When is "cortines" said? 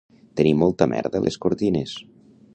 1.45-1.95